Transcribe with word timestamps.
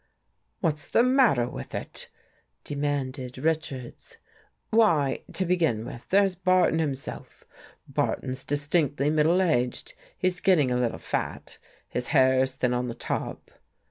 "What's 0.61 0.87
the 0.87 1.03
matter 1.03 1.47
with 1.47 1.75
it?" 1.75 2.09
demanded 2.63 3.37
Rich 3.37 3.71
ards." 3.71 4.17
Why, 4.71 5.21
to 5.33 5.45
begin 5.45 5.85
with, 5.85 6.09
there's 6.09 6.33
Barton 6.33 6.79
himself. 6.79 7.43
Barton's 7.87 8.43
distinctly 8.43 9.11
middle 9.11 9.43
aged, 9.43 9.93
he's 10.17 10.39
getting 10.41 10.71
a 10.71 10.77
little 10.77 10.97
fat, 10.97 11.59
his 11.87 12.07
hair's 12.07 12.53
thin 12.53 12.73
on 12.73 12.87
the 12.87 12.95
top.. 12.95 13.51